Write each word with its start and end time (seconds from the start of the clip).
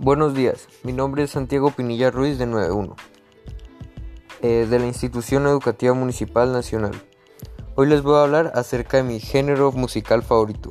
Buenos 0.00 0.32
días, 0.32 0.68
mi 0.84 0.92
nombre 0.92 1.24
es 1.24 1.30
Santiago 1.30 1.72
Pinilla 1.72 2.12
Ruiz 2.12 2.38
de 2.38 2.46
91, 2.46 2.94
eh, 4.42 4.64
de 4.70 4.78
la 4.78 4.86
Institución 4.86 5.44
Educativa 5.48 5.92
Municipal 5.92 6.52
Nacional. 6.52 6.92
Hoy 7.74 7.88
les 7.88 8.02
voy 8.02 8.14
a 8.14 8.22
hablar 8.22 8.52
acerca 8.54 8.98
de 8.98 9.02
mi 9.02 9.18
género 9.18 9.72
musical 9.72 10.22
favorito. 10.22 10.70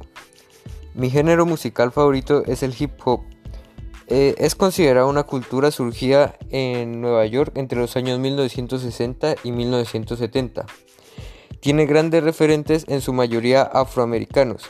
Mi 0.93 1.09
género 1.09 1.45
musical 1.45 1.91
favorito 1.91 2.45
es 2.45 2.63
el 2.63 2.73
hip 2.79 2.91
hop. 3.03 3.19
Eh, 4.07 4.35
es 4.37 4.55
considerado 4.55 5.09
una 5.09 5.23
cultura 5.23 5.71
surgida 5.71 6.37
en 6.49 7.01
Nueva 7.01 7.25
York 7.25 7.51
entre 7.55 7.79
los 7.79 7.97
años 7.97 8.19
1960 8.19 9.35
y 9.43 9.51
1970. 9.51 10.65
Tiene 11.59 11.85
grandes 11.85 12.23
referentes 12.23 12.85
en 12.87 13.01
su 13.01 13.11
mayoría 13.11 13.63
afroamericanos. 13.63 14.63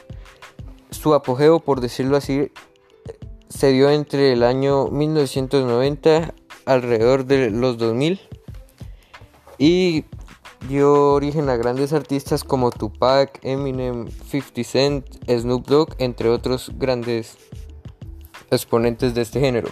Su 0.90 1.14
apogeo, 1.14 1.60
por 1.60 1.80
decirlo 1.80 2.18
así, 2.18 2.52
se 3.58 3.72
dio 3.72 3.90
entre 3.90 4.34
el 4.34 4.44
año 4.44 4.86
1990 4.90 6.32
alrededor 6.68 7.26
de 7.26 7.50
los 7.50 7.80
2000 7.80 8.22
y 9.58 10.06
dio 10.70 11.14
origen 11.14 11.50
a 11.50 11.56
grandes 11.56 11.92
artistas 11.92 12.44
como 12.44 12.70
Tupac, 12.70 13.40
Eminem, 13.42 14.10
50 14.12 14.64
Cent, 14.64 15.08
Snoop 15.28 15.66
Dogg, 15.66 15.96
entre 15.98 16.30
otros 16.30 16.72
grandes 16.76 17.36
exponentes 18.52 19.16
de 19.16 19.22
este 19.22 19.40
género. 19.40 19.70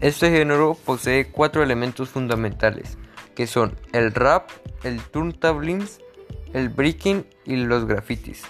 Este 0.00 0.30
género 0.30 0.76
posee 0.84 1.28
cuatro 1.32 1.64
elementos 1.64 2.08
fundamentales 2.08 2.98
que 3.34 3.46
son 3.46 3.76
el 3.92 4.12
rap, 4.12 4.50
el 4.82 5.00
turntablings, 5.00 6.00
el 6.52 6.68
breaking 6.68 7.26
y 7.44 7.56
los 7.56 7.86
grafitis. 7.86 8.44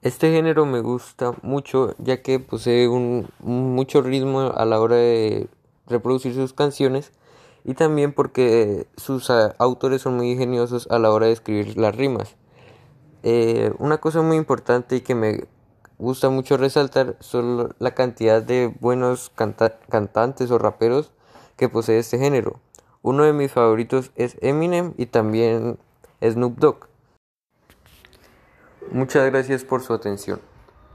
Este 0.00 0.30
género 0.30 0.64
me 0.64 0.80
gusta 0.80 1.34
mucho 1.42 1.94
ya 1.98 2.22
que 2.22 2.38
posee 2.38 2.88
un, 2.88 3.28
mucho 3.40 4.00
ritmo 4.00 4.52
a 4.54 4.64
la 4.64 4.80
hora 4.80 4.96
de 4.96 5.48
reproducir 5.86 6.34
sus 6.34 6.52
canciones 6.52 7.12
y 7.64 7.74
también 7.74 8.12
porque 8.12 8.86
sus 8.96 9.28
autores 9.30 10.02
son 10.02 10.16
muy 10.16 10.30
ingeniosos 10.30 10.86
a 10.90 10.98
la 10.98 11.10
hora 11.10 11.26
de 11.26 11.32
escribir 11.32 11.76
las 11.76 11.96
rimas. 11.96 12.36
Eh, 13.24 13.72
una 13.78 13.98
cosa 13.98 14.22
muy 14.22 14.36
importante 14.36 14.96
y 14.96 15.00
que 15.00 15.16
me 15.16 15.48
gusta 15.98 16.30
mucho 16.30 16.56
resaltar 16.56 17.16
son 17.18 17.74
la 17.80 17.90
cantidad 17.90 18.40
de 18.40 18.72
buenos 18.80 19.32
cantantes 19.34 20.50
o 20.52 20.58
raperos 20.58 21.12
que 21.58 21.68
posee 21.68 21.98
este 21.98 22.18
género. 22.18 22.60
Uno 23.02 23.24
de 23.24 23.34
mis 23.34 23.52
favoritos 23.52 24.12
es 24.16 24.38
Eminem 24.40 24.94
y 24.96 25.06
también 25.06 25.78
Snoop 26.22 26.56
Dogg. 26.58 26.86
Muchas 28.90 29.26
gracias 29.30 29.64
por 29.64 29.82
su 29.82 29.92
atención. 29.92 30.40